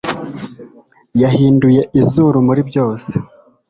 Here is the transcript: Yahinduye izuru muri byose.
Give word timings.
Yahinduye 1.21 1.81
izuru 2.01 2.37
muri 2.47 2.61
byose. 2.69 3.11